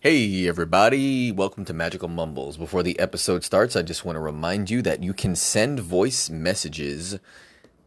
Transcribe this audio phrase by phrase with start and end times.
[0.00, 2.58] Hey, everybody, welcome to Magical Mumbles.
[2.58, 6.28] Before the episode starts, I just want to remind you that you can send voice
[6.28, 7.18] messages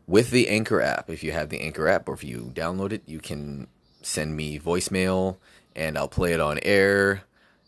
[0.07, 1.11] with the Anchor app.
[1.11, 3.67] If you have the Anchor app or if you download it, you can
[4.01, 5.37] send me voicemail
[5.75, 7.25] and I'll play it on air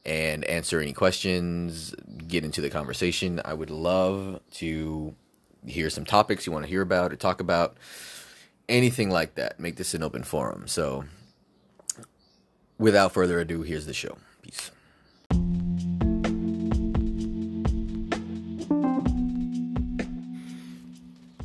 [0.07, 1.93] and answer any questions,
[2.27, 3.41] get into the conversation.
[3.45, 5.15] I would love to
[5.67, 7.77] hear some topics you want to hear about or talk about,
[8.67, 9.59] anything like that.
[9.59, 10.67] Make this an open forum.
[10.67, 11.05] So,
[12.79, 14.17] without further ado, here's the show.
[14.41, 14.71] Peace.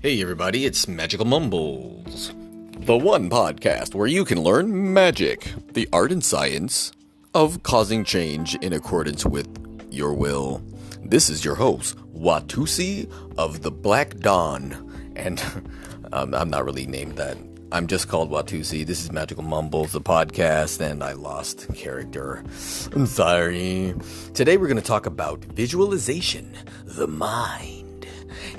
[0.01, 2.33] Hey, everybody, it's Magical Mumbles,
[2.79, 6.93] the one podcast where you can learn magic, the art and science
[7.35, 9.49] of causing change in accordance with
[9.91, 10.63] your will.
[11.03, 15.43] This is your host, Watusi of the Black Dawn, and
[16.13, 17.37] um, I'm not really named that.
[17.73, 18.87] I'm just called Watusi.
[18.87, 22.45] This is Magical Mumbles, the podcast, and I lost character.
[22.93, 23.93] I'm sorry.
[24.35, 28.07] Today we're going to talk about visualization, the mind,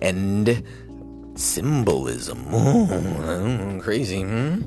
[0.02, 0.62] and
[1.36, 3.80] symbolism.
[3.80, 4.64] Crazy, hmm?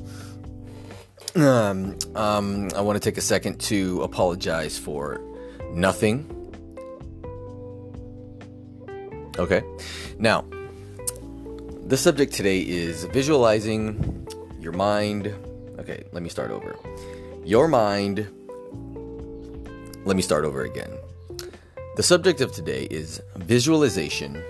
[1.37, 5.21] Um, um, I want to take a second to apologize for
[5.73, 6.27] nothing.
[9.39, 9.63] Okay.
[10.19, 10.45] Now,
[11.91, 14.29] the subject today is visualizing
[14.61, 15.35] your mind.
[15.79, 16.77] Okay, let me start over.
[17.45, 18.29] Your mind.
[20.05, 20.91] Let me start over again.
[21.97, 24.43] The subject of today is visualization,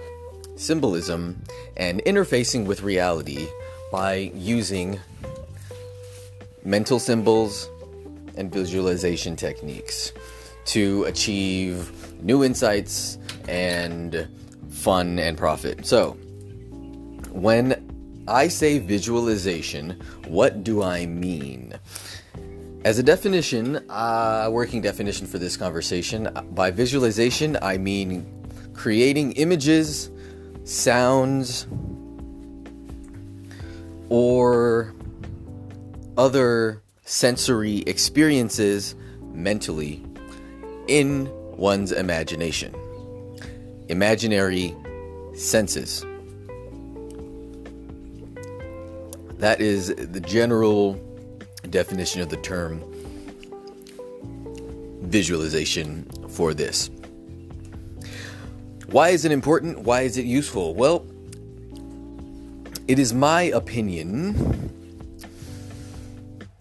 [0.57, 1.43] symbolism,
[1.77, 3.47] and interfacing with reality
[3.91, 5.01] by using
[6.65, 7.71] mental symbols
[8.37, 10.13] and visualization techniques
[10.67, 11.91] to achieve
[12.23, 14.29] new insights and
[14.71, 15.87] fun and profit.
[15.87, 16.13] So,
[17.33, 17.90] when
[18.31, 21.75] I say visualization, what do I mean?
[22.85, 28.25] As a definition, a uh, working definition for this conversation, by visualization, I mean
[28.73, 30.11] creating images,
[30.65, 31.67] sounds,
[34.09, 34.95] or
[36.17, 38.95] other sensory experiences
[39.33, 40.03] mentally
[40.87, 42.75] in one's imagination.
[43.89, 44.75] Imaginary
[45.35, 46.07] senses.
[49.41, 51.01] That is the general
[51.71, 52.85] definition of the term
[55.03, 56.91] visualization for this.
[58.91, 59.79] Why is it important?
[59.81, 60.75] Why is it useful?
[60.75, 61.07] Well,
[62.87, 64.71] it is my opinion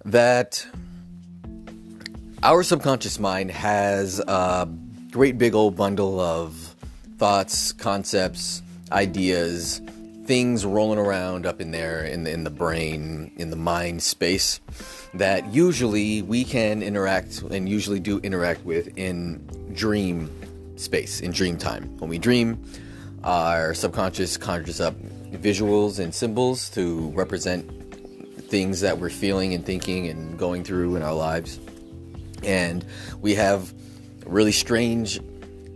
[0.06, 0.66] that
[2.44, 4.70] our subconscious mind has a
[5.12, 6.76] great big old bundle of
[7.18, 9.82] thoughts, concepts, ideas,
[10.30, 14.62] things rolling around up in there in the, in the brain, in the mind space
[15.16, 20.30] that usually we can interact and usually do interact with in dream
[20.78, 21.98] space, in dream time.
[21.98, 22.64] When we dream,
[23.24, 24.94] our subconscious conjures up
[25.32, 27.66] visuals and symbols to represent
[28.52, 31.60] things that we're feeling and thinking and going through in our lives.
[32.44, 32.86] And
[33.20, 33.74] we have
[34.28, 35.20] really strange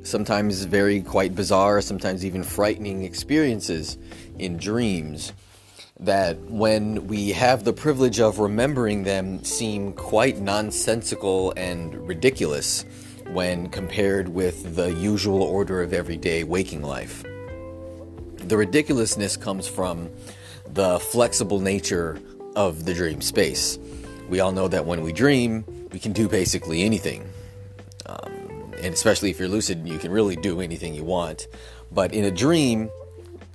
[0.04, 3.98] sometimes very quite bizarre, sometimes even frightening experiences
[4.40, 5.34] in dreams
[6.00, 12.84] that when we have the privilege of remembering them seem quite nonsensical and ridiculous
[13.32, 17.24] when compared with the usual order of everyday waking life.
[18.38, 20.10] The ridiculousness comes from
[20.68, 22.20] the flexible nature
[22.56, 23.80] of the dream space.
[24.30, 27.30] We all know that when we dream, we can do basically anything.
[28.06, 31.48] Um, and especially if you're lucid, you can really do anything you want.
[31.92, 32.90] But in a dream,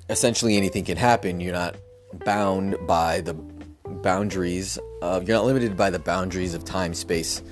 [0.08, 1.40] essentially anything can happen.
[1.40, 1.76] You're not
[2.24, 7.42] bound by the boundaries of, you're not limited by the boundaries of time, space,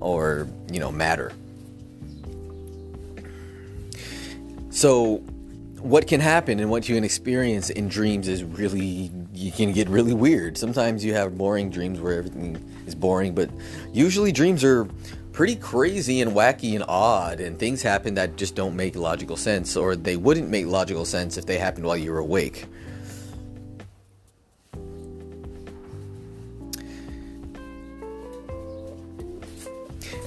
[0.00, 1.32] or, you know, matter.
[4.70, 5.22] So,
[5.80, 9.86] what can happen and what you can experience in dreams is really, you can get
[9.88, 10.56] really weird.
[10.56, 13.50] Sometimes you have boring dreams where everything is boring, but
[13.92, 14.88] usually dreams are
[15.34, 19.76] pretty crazy and wacky and odd, and things happen that just don't make logical sense,
[19.76, 22.66] or they wouldn't make logical sense if they happened while you were awake.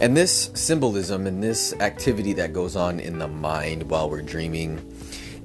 [0.01, 4.93] And this symbolism and this activity that goes on in the mind while we're dreaming,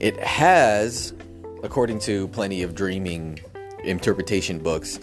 [0.01, 1.15] it has,
[1.63, 3.39] according to plenty of dreaming
[3.85, 4.99] interpretation books,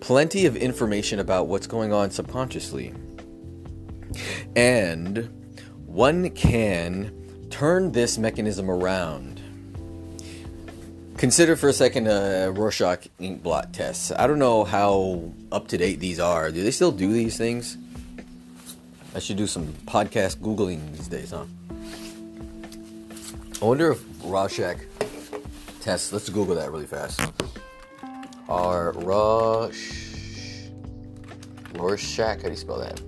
[0.00, 2.92] plenty of information about what's going on subconsciously.
[4.56, 5.28] And
[5.86, 7.12] one can
[7.50, 9.40] turn this mechanism around.
[11.16, 14.12] Consider for a second a Rorschach ink blot test.
[14.18, 16.50] I don't know how up to date these are.
[16.50, 17.76] Do they still do these things?
[19.14, 21.44] I should do some podcast Googling these days, huh?
[23.60, 24.78] I wonder if Rorschach
[25.80, 27.20] tests, let's Google that really fast.
[28.48, 30.70] Are Rorschach,
[31.74, 33.00] Rorschach, how do you spell that?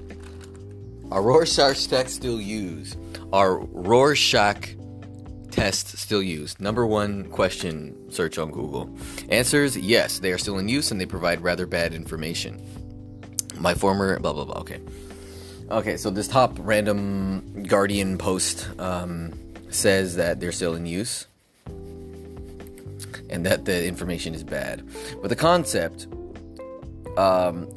[1.13, 2.97] Are Rorschach tests still used?
[3.35, 4.75] Are Rorschach
[5.51, 6.59] tests still used?
[6.59, 8.89] Number one question search on Google.
[9.29, 12.59] Answers yes, they are still in use and they provide rather bad information.
[13.59, 14.61] My former blah blah blah.
[14.61, 14.81] Okay.
[15.71, 19.35] Okay, so this top random Guardian post um,
[19.69, 21.27] says that they're still in use
[23.29, 24.83] and that the information is bad.
[25.21, 26.07] But the concept,
[27.19, 27.69] um,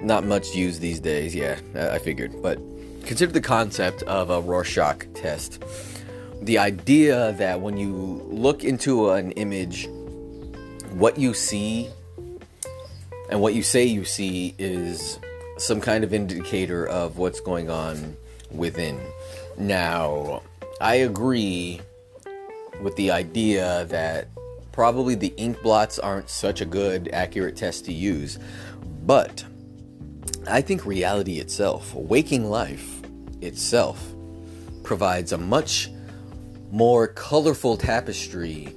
[0.00, 1.34] not much used these days.
[1.34, 2.42] Yeah, I figured.
[2.42, 2.58] But
[3.04, 5.62] consider the concept of a Rorschach test.
[6.42, 9.88] The idea that when you look into an image,
[10.92, 11.90] what you see
[13.30, 15.18] and what you say you see is
[15.58, 18.16] some kind of indicator of what's going on
[18.50, 19.00] within.
[19.58, 20.42] Now,
[20.80, 21.80] I agree
[22.80, 24.28] with the idea that
[24.70, 28.38] probably the ink blots aren't such a good, accurate test to use,
[29.04, 29.44] but
[30.48, 33.02] I think reality itself, waking life
[33.40, 34.14] itself,
[34.82, 35.90] provides a much
[36.70, 38.74] more colorful tapestry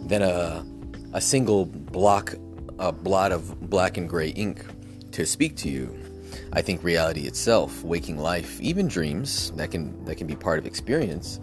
[0.00, 0.64] than a,
[1.12, 2.34] a single block,
[2.78, 4.64] a blot of black and gray ink
[5.12, 5.94] to speak to you.
[6.52, 10.66] I think reality itself, waking life, even dreams that can that can be part of
[10.66, 11.40] experience,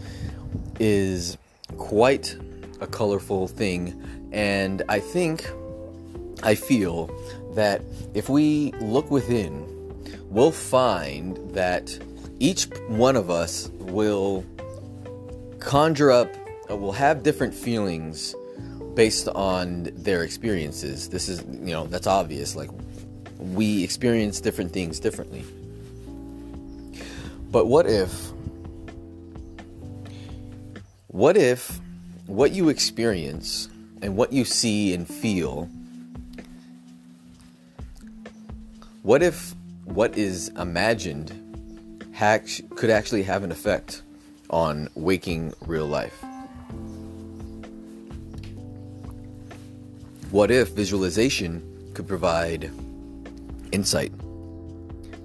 [0.79, 1.37] is
[1.77, 2.37] quite
[2.81, 4.01] a colorful thing.
[4.31, 5.49] And I think,
[6.43, 7.07] I feel
[7.55, 7.81] that
[8.13, 9.65] if we look within,
[10.29, 11.97] we'll find that
[12.39, 14.45] each one of us will
[15.59, 16.33] conjure up,
[16.69, 18.35] uh, will have different feelings
[18.93, 21.09] based on their experiences.
[21.09, 22.55] This is, you know, that's obvious.
[22.55, 22.69] Like,
[23.39, 25.43] we experience different things differently.
[27.51, 28.31] But what if,
[31.07, 31.79] what if
[32.27, 33.69] what you experience
[34.01, 35.69] and what you see and feel,
[39.05, 39.53] what if
[39.83, 41.29] what is imagined
[42.75, 44.01] could actually have an effect
[44.49, 46.25] on waking real life?
[50.31, 52.71] What if visualization could provide
[53.71, 54.11] insight,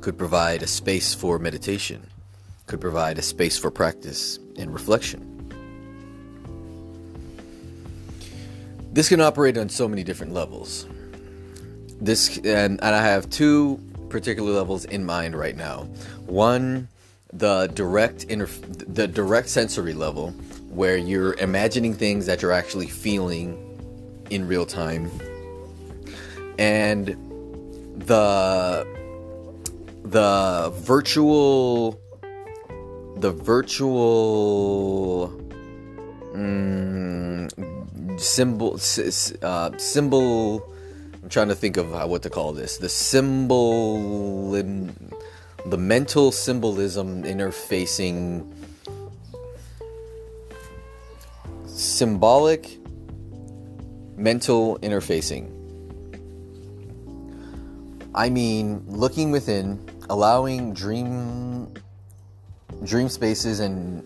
[0.02, 2.06] could provide a space for meditation,
[2.66, 5.26] could provide a space for practice and reflection?
[8.92, 10.86] This can operate on so many different levels.
[12.00, 15.82] This and, and I have two particular levels in mind right now.
[16.26, 16.88] One,
[17.32, 20.30] the direct inter, the direct sensory level,
[20.70, 23.56] where you're imagining things that you're actually feeling
[24.30, 25.10] in real time,
[26.58, 27.08] and
[28.06, 28.86] the
[30.04, 32.00] the virtual
[33.16, 35.28] the virtual
[36.34, 38.80] mm, symbol
[39.42, 40.74] uh, symbol
[41.30, 42.78] trying to think of uh, what to call this.
[42.78, 48.50] The symbol the mental symbolism interfacing
[51.66, 52.78] symbolic
[54.16, 55.56] mental interfacing.
[58.14, 61.72] I mean looking within allowing dream
[62.84, 64.04] dream spaces and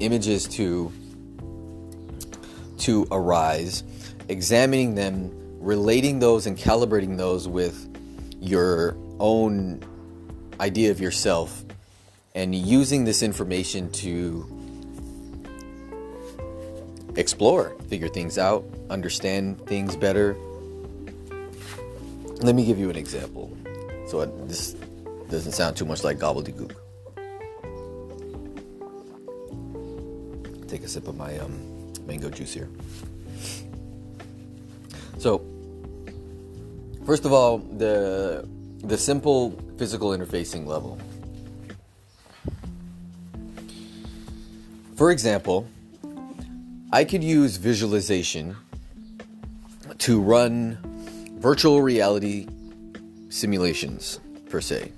[0.00, 0.90] images to
[2.78, 3.82] to arise,
[4.28, 5.30] examining them,
[5.64, 7.90] relating those and calibrating those with
[8.40, 9.82] your own
[10.60, 11.64] idea of yourself,
[12.34, 14.46] and using this information to
[17.16, 20.36] explore, figure things out, understand things better.
[22.42, 23.56] Let me give you an example.
[24.08, 24.74] So this
[25.30, 26.74] doesn't sound too much like gobbledygook.
[30.68, 32.68] Take a sip of my um, mango juice here.
[35.18, 35.53] So,
[37.06, 38.46] first of all, the
[38.82, 40.98] the simple physical interfacing level.
[44.96, 45.66] For example,
[46.92, 48.56] I could use visualization
[49.98, 50.78] to run
[51.38, 52.46] virtual reality
[53.30, 54.92] simulations, per se.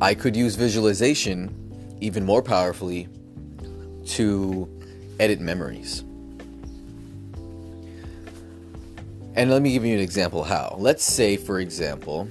[0.00, 3.08] I could use visualization even more powerfully
[4.06, 4.68] to
[5.20, 6.02] edit memories.
[9.36, 10.76] And let me give you an example how.
[10.78, 12.28] Let's say, for example,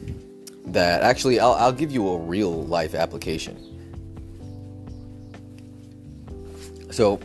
[0.68, 3.70] that actually I'll, I'll give you a real life application.
[6.92, 7.20] So,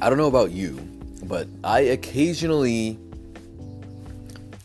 [0.00, 0.76] I don't know about you,
[1.24, 2.98] but I occasionally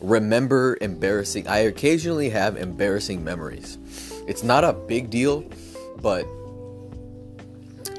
[0.00, 1.46] remember embarrassing.
[1.46, 3.78] I occasionally have embarrassing memories.
[4.26, 5.44] It's not a big deal,
[6.00, 6.26] but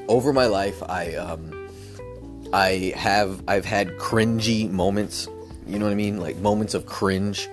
[0.08, 1.68] over my life, I um,
[2.52, 5.28] I have I've had cringy moments.
[5.70, 6.18] You know what I mean?
[6.18, 7.48] Like moments of cringe,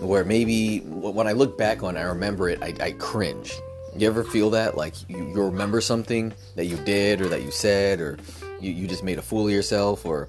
[0.00, 2.62] where maybe when I look back on, it, I remember it.
[2.62, 3.52] I, I cringe.
[3.96, 4.76] You ever feel that?
[4.76, 8.18] Like you, you remember something that you did or that you said, or
[8.60, 10.28] you, you just made a fool of yourself, or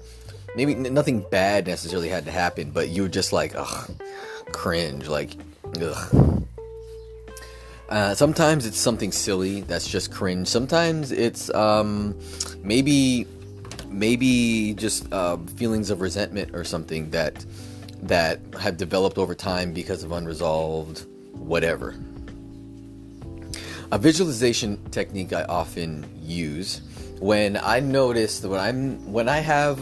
[0.54, 3.90] maybe nothing bad necessarily had to happen, but you were just like, ugh,
[4.52, 5.36] cringe, like,
[5.80, 6.44] ugh.
[7.88, 10.48] Uh, sometimes it's something silly that's just cringe.
[10.48, 12.18] Sometimes it's um,
[12.62, 13.26] maybe
[13.92, 17.44] maybe just uh, feelings of resentment or something that
[18.02, 21.94] that have developed over time because of unresolved whatever.
[23.92, 26.80] A visualization technique I often use
[27.20, 29.78] when I notice that when I'm when I have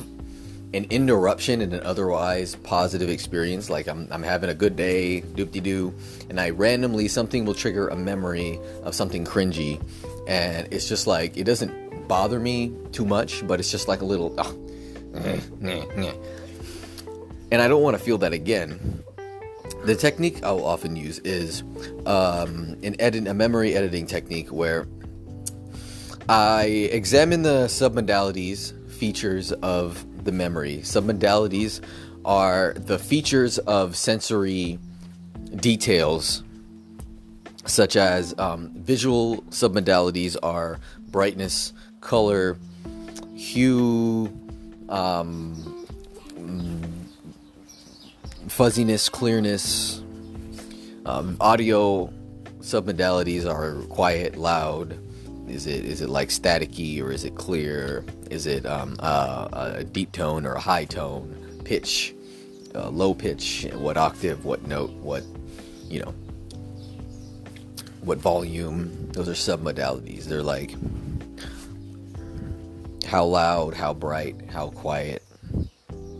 [0.73, 5.51] an interruption in an otherwise positive experience, like I'm, I'm having a good day, doop
[5.51, 5.95] de doo,
[6.29, 9.83] and I randomly something will trigger a memory of something cringy,
[10.29, 14.05] and it's just like it doesn't bother me too much, but it's just like a
[14.05, 14.57] little, oh,
[17.53, 19.05] and I don't want to feel that again.
[19.85, 21.63] The technique I'll often use is
[22.07, 24.89] um, an edit, a memory editing technique where
[26.29, 30.79] I examine the submodalities features of the memory.
[30.79, 31.81] Submodalities
[32.25, 34.81] are the features of sensory
[35.55, 36.43] details,
[37.67, 42.57] such as um, visual submodalities are brightness, color,
[43.35, 44.31] hue,
[44.89, 45.87] um,
[48.49, 50.03] fuzziness, clearness.
[51.07, 52.13] Um, audio
[52.61, 54.99] submodalities are quiet, loud,
[55.51, 58.05] is it is it like staticky or is it clear?
[58.31, 61.35] Is it um, uh, a deep tone or a high tone?
[61.65, 62.15] Pitch,
[62.75, 65.25] uh, low pitch, what octave, what note, what
[65.89, 66.15] you know,
[68.03, 69.11] what volume?
[69.13, 70.25] Those are submodalities.
[70.25, 70.77] They're like
[73.11, 75.25] how loud, how bright, how quiet.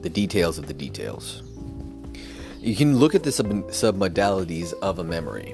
[0.03, 1.41] The details of the details.
[2.59, 5.53] You can look at the sub- submodalities of a memory,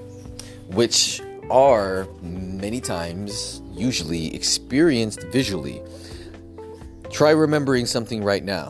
[0.68, 5.82] which are many times usually experienced visually.
[7.10, 8.68] Try remembering something right now.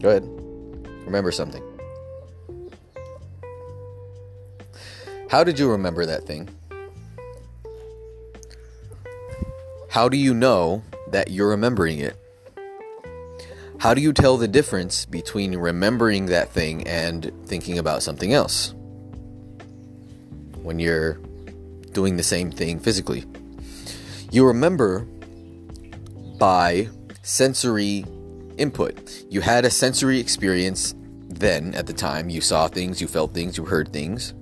[0.00, 0.24] Go ahead.
[1.04, 1.62] Remember something.
[5.28, 6.48] How did you remember that thing?
[9.94, 10.82] How do you know
[11.12, 12.16] that you're remembering it?
[13.78, 18.74] How do you tell the difference between remembering that thing and thinking about something else?
[20.64, 21.20] When you're
[21.92, 23.24] doing the same thing physically.
[24.32, 25.06] You remember
[26.38, 26.88] by
[27.22, 28.04] sensory
[28.58, 29.24] input.
[29.30, 30.92] You had a sensory experience
[31.28, 32.30] then at the time.
[32.30, 34.34] You saw things, you felt things, you heard things.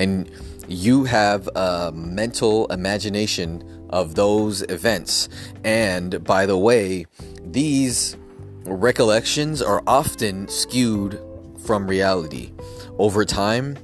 [0.00, 0.28] And
[0.66, 5.28] you have a mental imagination of those events.
[5.64, 7.06] And by the way,
[7.44, 8.16] these
[8.64, 11.20] recollections are often skewed
[11.64, 12.52] from reality.
[12.98, 13.76] Over time,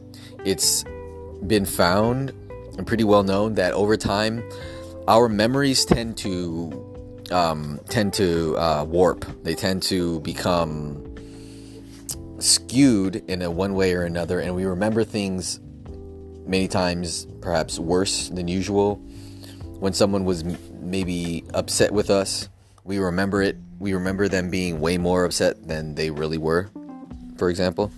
[0.45, 0.85] it's
[1.47, 2.31] been found
[2.77, 4.43] and pretty well known that over time,
[5.09, 6.83] our memories tend to
[7.31, 9.25] um, tend to uh, warp.
[9.43, 11.03] They tend to become
[12.39, 15.61] skewed in a one way or another, and we remember things
[16.47, 19.03] many times perhaps worse than usual.
[19.79, 20.45] When someone was
[20.81, 22.49] maybe upset with us,
[22.85, 23.57] we remember it.
[23.79, 26.71] We remember them being way more upset than they really were,
[27.37, 27.93] for example.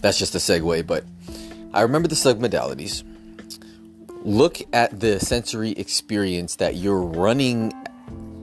[0.00, 1.04] That's just a segue, but
[1.72, 3.04] I remember the submodalities.
[4.22, 7.72] Look at the sensory experience that you're running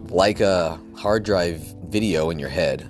[0.10, 2.90] like a hard drive video in your head.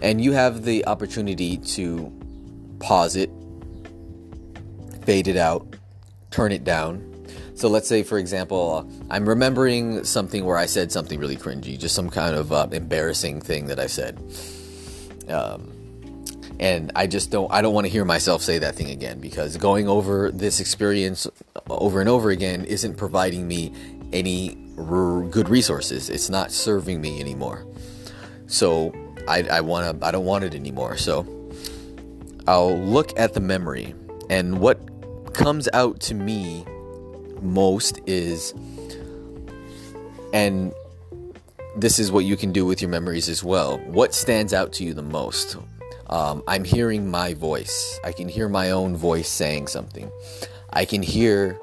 [0.00, 2.12] And you have the opportunity to
[2.80, 3.30] pause it,
[5.04, 5.76] fade it out,
[6.32, 7.08] turn it down.
[7.54, 11.94] So let's say, for example, I'm remembering something where I said something really cringy, just
[11.94, 14.18] some kind of uh, embarrassing thing that I said.
[15.28, 15.70] Um,
[16.58, 19.56] and I just don't I don't want to hear myself say that thing again because
[19.56, 21.26] going over this experience
[21.68, 23.72] over and over again isn't providing me
[24.12, 26.08] any r- good resources.
[26.08, 27.66] It's not serving me anymore.
[28.46, 28.94] So
[29.26, 30.96] I I want to I don't want it anymore.
[30.96, 31.26] So
[32.46, 33.94] I'll look at the memory
[34.30, 34.78] and what
[35.34, 36.64] comes out to me
[37.40, 38.54] most is
[40.32, 40.72] and
[41.76, 43.78] this is what you can do with your memories as well.
[43.78, 45.56] What stands out to you the most?
[46.08, 47.98] Um, I'm hearing my voice.
[48.04, 50.10] I can hear my own voice saying something.
[50.70, 51.58] I can hear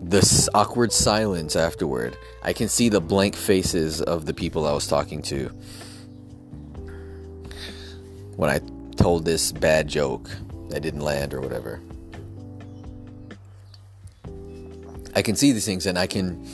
[0.00, 2.16] this awkward silence afterward.
[2.42, 5.48] I can see the blank faces of the people I was talking to
[8.36, 8.60] when I
[8.96, 10.30] told this bad joke
[10.70, 11.80] that didn't land or whatever.
[15.14, 16.46] I can see these things and I can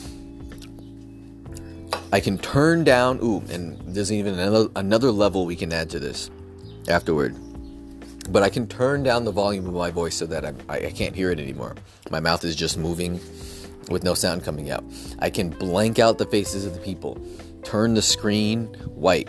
[2.12, 5.98] I can turn down ooh and there's even another another level we can add to
[5.98, 6.30] this
[6.88, 7.36] afterward
[8.28, 10.90] but I can turn down the volume of my voice so that I'm, I, I
[10.90, 11.76] can't hear it anymore.
[12.10, 13.20] My mouth is just moving
[13.90, 14.84] with no sound coming out.
[15.20, 17.18] I can blank out the faces of the people,
[17.62, 19.28] turn the screen white.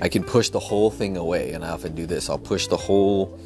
[0.00, 2.30] I can push the whole thing away, and I often do this.
[2.30, 3.38] I'll push the whole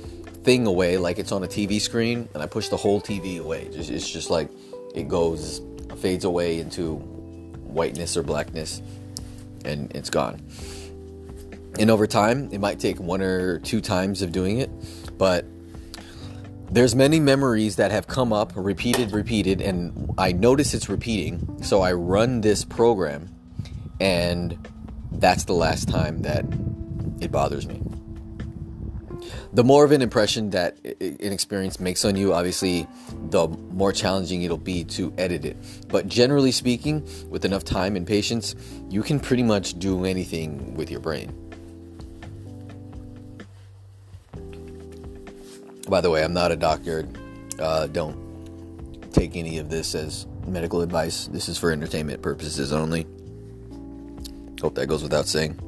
[0.44, 3.68] thing away like it's on a TV screen, and I push the whole TV away.
[3.72, 4.50] It's just like
[4.94, 5.60] it goes,
[5.98, 8.80] fades away into whiteness or blackness,
[9.64, 10.40] and it's gone.
[11.78, 14.70] And over time, it might take one or two times of doing it,
[15.18, 15.44] but
[16.70, 21.82] there's many memories that have come up repeated repeated and i notice it's repeating so
[21.82, 23.28] i run this program
[24.00, 24.58] and
[25.12, 26.44] that's the last time that
[27.20, 27.80] it bothers me
[29.54, 32.86] the more of an impression that an experience makes on you obviously
[33.30, 35.56] the more challenging it'll be to edit it
[35.88, 38.54] but generally speaking with enough time and patience
[38.90, 41.32] you can pretty much do anything with your brain
[45.88, 47.06] By the way, I'm not a doctor.
[47.58, 51.26] Uh, don't take any of this as medical advice.
[51.26, 53.06] This is for entertainment purposes only.
[54.60, 55.58] Hope that goes without saying.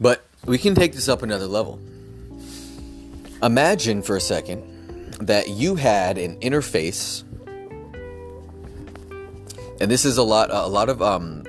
[0.00, 1.80] But we can take this up another level.
[3.42, 4.62] Imagine for a second
[5.20, 7.22] that you had an interface,
[9.80, 10.50] and this is a lot.
[10.50, 11.44] A lot of um,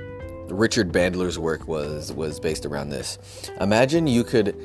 [0.49, 3.17] Richard Bandler's work was was based around this.
[3.59, 4.55] Imagine you could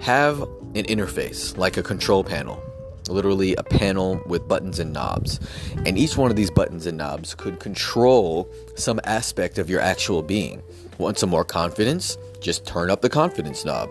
[0.00, 2.62] have an interface like a control panel,
[3.08, 5.40] literally a panel with buttons and knobs.
[5.84, 10.22] And each one of these buttons and knobs could control some aspect of your actual
[10.22, 10.62] being.
[10.98, 12.16] Want some more confidence?
[12.40, 13.90] Just turn up the confidence knob.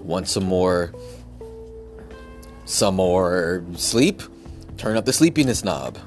[0.00, 0.92] Want some more
[2.64, 4.22] some more sleep?
[4.76, 5.98] Turn up the sleepiness knob.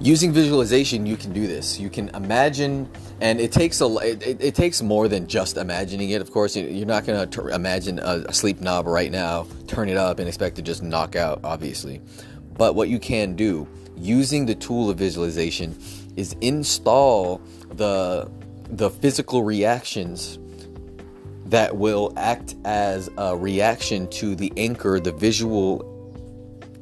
[0.00, 1.80] Using visualization, you can do this.
[1.80, 2.88] You can imagine
[3.20, 6.56] and it takes a it, it, takes more than just imagining it of course.
[6.56, 10.56] You're not going to imagine a, sleep knob right now turn it up and expect
[10.56, 12.00] to just knock out obviously.
[12.56, 15.76] But what you can do using the tool of visualization
[16.16, 18.30] is install the
[18.68, 20.38] the physical reactions
[21.46, 25.92] that will act as a reaction to the anchor the visual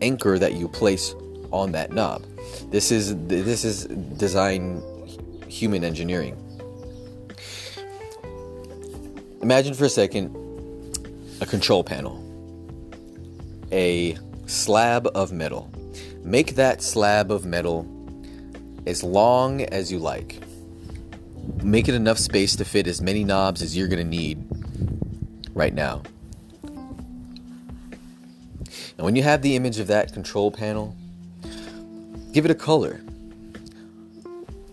[0.00, 1.14] anchor that you place
[1.52, 2.24] on that knob.
[2.70, 4.82] This is this is design
[5.54, 6.36] human engineering.
[9.40, 10.34] Imagine for a second
[11.40, 12.20] a control panel,
[13.70, 15.70] a slab of metal.
[16.22, 17.86] Make that slab of metal
[18.86, 20.40] as long as you like.
[21.62, 24.44] Make it enough space to fit as many knobs as you're going to need
[25.54, 26.02] right now.
[28.96, 30.96] And when you have the image of that control panel,
[32.32, 33.00] give it a color.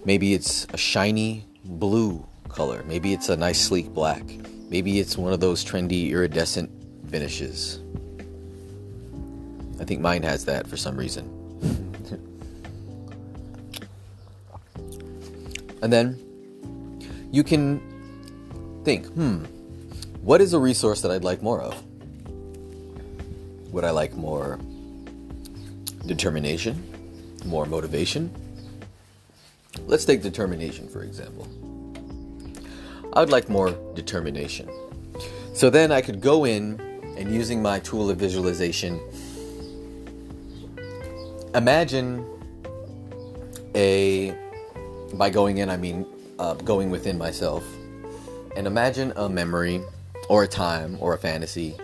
[0.03, 2.83] Maybe it's a shiny blue color.
[2.87, 4.23] Maybe it's a nice sleek black.
[4.69, 6.71] Maybe it's one of those trendy iridescent
[7.09, 7.79] finishes.
[9.79, 11.29] I think mine has that for some reason.
[15.83, 16.17] and then
[17.31, 17.79] you can
[18.83, 19.43] think, hmm,
[20.21, 21.83] what is a resource that I'd like more of?
[23.71, 24.59] Would I like more
[26.05, 26.83] determination,
[27.45, 28.33] more motivation,
[29.85, 31.47] Let's take determination, for example.
[33.13, 34.69] I would like more determination.
[35.53, 36.79] So then I could go in
[37.17, 38.99] and using my tool of visualization,
[41.53, 42.25] imagine
[43.75, 44.35] a,
[45.13, 46.05] by going in, I mean
[46.39, 47.63] uh, going within myself,
[48.55, 49.81] and imagine a memory
[50.29, 51.75] or a time or a fantasy.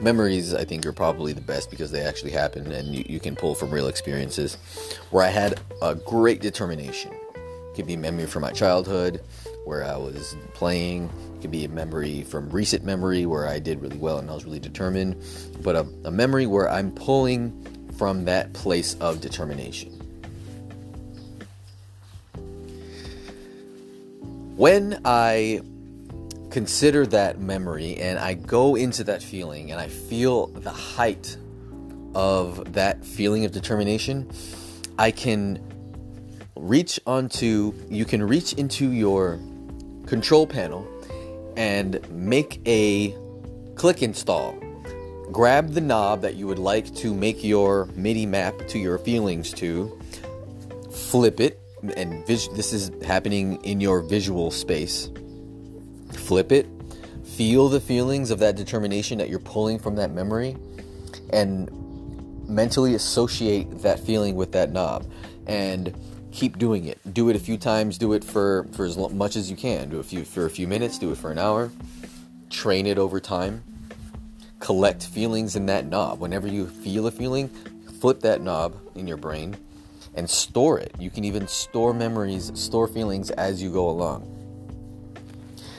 [0.00, 3.36] Memories, I think, are probably the best because they actually happen and you, you can
[3.36, 4.56] pull from real experiences
[5.10, 7.12] where I had a great determination
[7.80, 9.22] could be a memory from my childhood
[9.64, 11.10] where I was playing.
[11.36, 14.34] It could be a memory from recent memory where I did really well and I
[14.34, 15.16] was really determined.
[15.62, 17.52] But a, a memory where I'm pulling
[17.96, 19.92] from that place of determination.
[24.56, 25.62] When I
[26.50, 31.36] consider that memory and I go into that feeling and I feel the height
[32.14, 34.30] of that feeling of determination,
[34.98, 35.64] I can
[36.56, 39.38] reach onto you can reach into your
[40.06, 40.86] control panel
[41.56, 43.16] and make a
[43.76, 44.58] click install
[45.30, 49.52] grab the knob that you would like to make your MIDI map to your feelings
[49.54, 49.98] to,
[50.92, 51.60] flip it,
[51.96, 55.10] and vis- this is happening in your visual space.
[56.30, 56.68] Flip it,
[57.24, 60.56] feel the feelings of that determination that you're pulling from that memory,
[61.30, 61.68] and
[62.48, 65.10] mentally associate that feeling with that knob.
[65.48, 65.92] And
[66.30, 67.00] keep doing it.
[67.12, 67.98] Do it a few times.
[67.98, 69.88] Do it for for as much as you can.
[69.88, 71.00] Do a few for a few minutes.
[71.00, 71.72] Do it for an hour.
[72.48, 73.64] Train it over time.
[74.60, 76.20] Collect feelings in that knob.
[76.20, 77.48] Whenever you feel a feeling,
[78.00, 79.56] flip that knob in your brain
[80.14, 80.94] and store it.
[80.96, 84.36] You can even store memories, store feelings as you go along.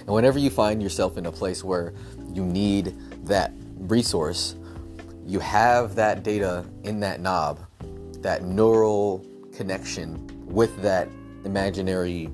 [0.01, 1.93] And whenever you find yourself in a place where
[2.33, 4.55] you need that resource,
[5.25, 7.59] you have that data in that knob,
[8.21, 11.07] that neural connection with that
[11.45, 12.29] imaginary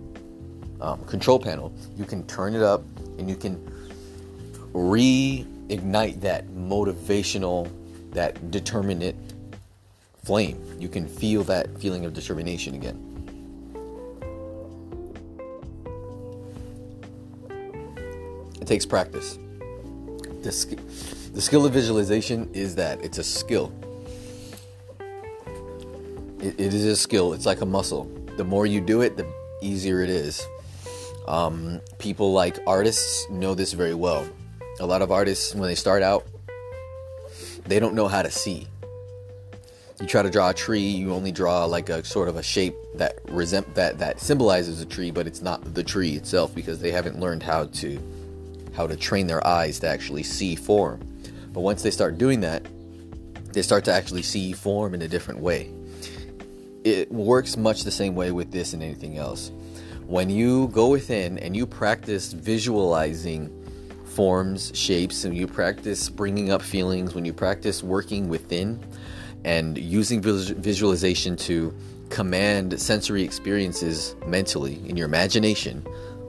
[0.82, 2.84] um, control panel, you can turn it up
[3.18, 3.58] and you can
[4.74, 7.70] reignite that motivational,
[8.12, 9.16] that determinate
[10.24, 10.62] flame.
[10.80, 13.07] You can feel that feeling of determination again.
[18.68, 19.40] It takes practice.
[20.42, 23.72] The, sk- the skill of visualization is that it's a skill
[26.40, 27.34] it, it is a skill.
[27.34, 28.10] It's like a muscle.
[28.38, 29.28] The more you do it, the
[29.62, 30.46] easier it is.
[31.28, 34.28] Um, people like artists know this very well.
[34.80, 36.26] A lot of artists, when they start out,
[37.66, 38.68] they don't know how to see.
[40.00, 42.76] You try to draw a tree, you only draw like a sort of a shape
[42.96, 46.92] that resent that that symbolizes a tree, but it's not the tree itself because they
[46.92, 48.00] haven't learned how to
[48.78, 51.02] how to train their eyes to actually see form.
[51.52, 52.66] But once they start doing that,
[53.52, 55.74] they start to actually see form in a different way
[56.88, 59.52] it works much the same way with this and anything else.
[60.06, 63.52] When you go within and you practice visualizing
[64.06, 68.80] forms, shapes, and you practice bringing up feelings, when you practice working within
[69.44, 71.76] and using visualization to
[72.10, 75.82] command sensory experiences mentally in your imagination,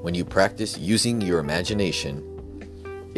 [0.03, 2.25] when you practice using your imagination,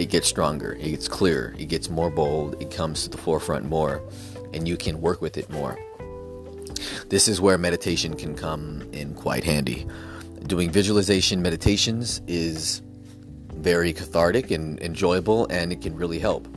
[0.00, 3.66] it gets stronger, it gets clearer, it gets more bold, it comes to the forefront
[3.66, 4.00] more,
[4.54, 5.78] and you can work with it more.
[7.10, 9.86] This is where meditation can come in quite handy.
[10.46, 12.80] Doing visualization meditations is
[13.52, 16.48] very cathartic and enjoyable, and it can really help.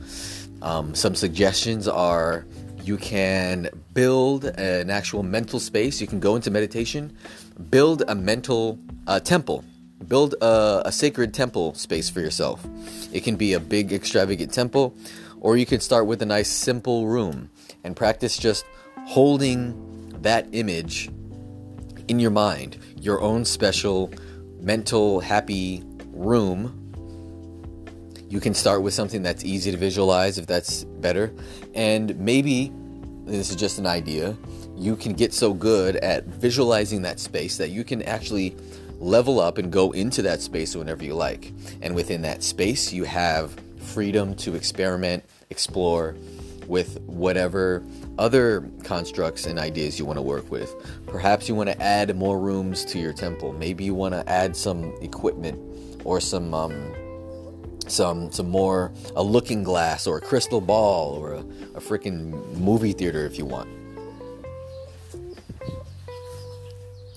[0.62, 2.46] Um, some suggestions are
[2.82, 6.00] you can build an actual mental space.
[6.00, 7.14] You can go into meditation,
[7.68, 9.66] build a mental uh, temple,
[10.08, 12.64] build a, a sacred temple space for yourself.
[13.12, 14.96] It can be a big, extravagant temple,
[15.40, 17.50] or you can start with a nice, simple room
[17.84, 18.64] and practice just
[19.06, 21.10] holding that image
[22.08, 24.12] in your mind, your own special
[24.60, 26.80] mental happy room.
[28.28, 31.32] You can start with something that's easy to visualize if that's better.
[31.74, 32.72] And maybe,
[33.26, 34.36] this is just an idea,
[34.76, 38.56] you can get so good at visualizing that space that you can actually
[39.04, 41.52] level up and go into that space whenever you like.
[41.82, 46.16] And within that space, you have freedom to experiment, explore
[46.66, 47.84] with whatever
[48.18, 50.74] other constructs and ideas you want to work with.
[51.06, 53.52] Perhaps you want to add more rooms to your temple.
[53.52, 55.60] Maybe you want to add some equipment
[56.04, 56.94] or some um,
[57.86, 61.40] some some more a looking glass or a crystal ball or a,
[61.74, 63.68] a freaking movie theater if you want.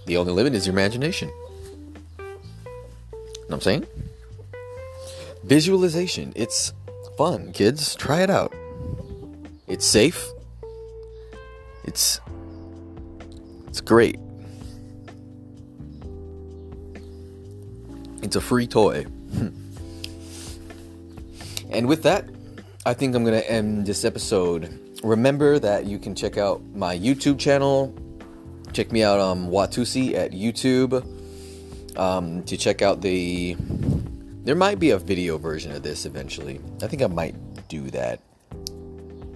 [0.06, 1.32] The only limit is your imagination.
[3.50, 3.88] Know I'm saying?
[5.46, 6.34] Visualization.
[6.36, 6.74] It's
[7.18, 7.96] fun, kids.
[7.96, 8.54] Try it out.
[9.68, 10.28] It's safe.
[11.86, 12.20] It's
[13.68, 14.20] it's great.
[18.22, 19.04] It's a free toy.
[19.04, 19.48] Hmm.
[21.70, 22.26] and with that,
[22.86, 24.78] I think I'm going to end this episode.
[25.04, 27.96] Remember that you can check out my YouTube channel.
[28.74, 31.17] Check me out on Watusi at YouTube
[31.98, 33.56] um, to check out the.
[34.44, 36.62] There might be a video version of this eventually.
[36.82, 37.36] I think I might
[37.68, 38.22] do that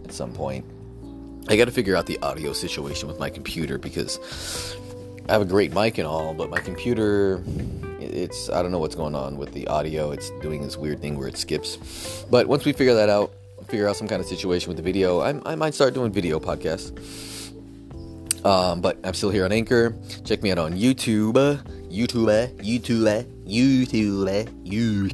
[0.05, 0.65] at some point.
[1.49, 4.77] I got to figure out the audio situation with my computer because
[5.27, 7.43] I have a great mic and all, but my computer,
[7.99, 10.11] it's I don't know what's going on with the audio.
[10.11, 12.25] It's doing this weird thing where it skips.
[12.29, 13.31] But once we figure that out,
[13.67, 16.39] figure out some kind of situation with the video, I, I might start doing video
[16.39, 16.91] podcasts.
[18.45, 19.95] Um, but I'm still here on Anchor.
[20.25, 21.33] Check me out on YouTube,
[21.91, 25.09] YouTube, YouTube, YouTube, YouTube,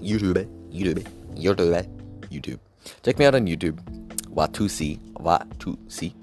[0.00, 1.86] YouTube, YouTube, YouTube,
[2.30, 2.58] YouTube.
[3.02, 3.78] Check me out on YouTube.
[4.30, 4.98] Watusi.
[5.14, 6.14] Watusi.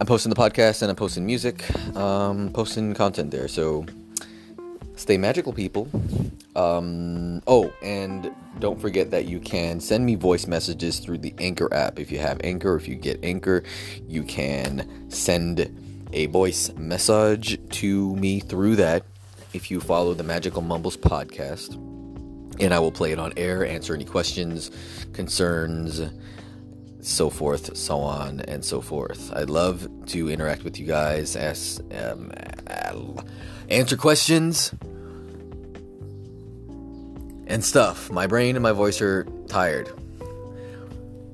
[0.00, 1.62] I'm posting the podcast and I'm posting music,
[1.96, 3.46] um, posting content there.
[3.46, 3.84] So
[5.02, 5.88] Stay magical, people.
[6.54, 11.72] Um, oh, and don't forget that you can send me voice messages through the Anchor
[11.74, 11.98] app.
[11.98, 13.64] If you have Anchor, if you get Anchor,
[14.06, 15.58] you can send
[16.12, 19.04] a voice message to me through that
[19.52, 21.74] if you follow the Magical Mumbles podcast.
[22.60, 24.70] And I will play it on air, answer any questions,
[25.12, 26.00] concerns,
[27.00, 29.32] so forth, so on, and so forth.
[29.34, 32.32] I'd love to interact with you guys, ask, um,
[33.68, 34.72] answer questions
[37.46, 38.10] and stuff.
[38.10, 39.88] My brain and my voice are tired.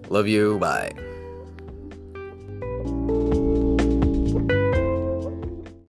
[0.08, 0.58] Love you.
[0.58, 1.07] Bye.